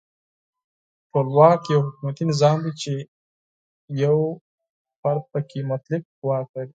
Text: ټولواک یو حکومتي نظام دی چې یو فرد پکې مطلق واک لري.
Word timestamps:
ټولواک 1.11 1.61
یو 1.73 1.79
حکومتي 1.85 2.23
نظام 2.31 2.57
دی 2.65 2.71
چې 2.81 2.93
یو 4.03 4.17
فرد 4.99 5.23
پکې 5.31 5.59
مطلق 5.71 6.03
واک 6.27 6.47
لري. 6.55 6.69